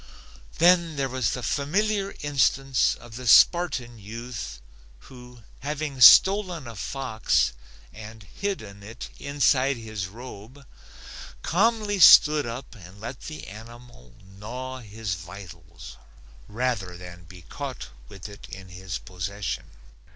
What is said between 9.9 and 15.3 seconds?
robe calmly stood up and let the animal gnaw his